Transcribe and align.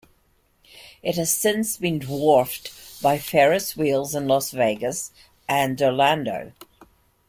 It 1.03 1.15
has 1.17 1.31
since 1.31 1.77
been 1.77 1.99
dwarfed 1.99 2.71
by 3.03 3.19
Ferris 3.19 3.77
wheels 3.77 4.15
in 4.15 4.27
Las 4.27 4.49
Vegas 4.49 5.11
and 5.47 5.79
Orlando. 5.79 6.53